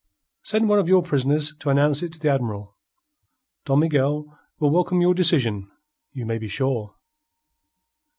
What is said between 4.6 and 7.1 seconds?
welcome your decision, you may be sure."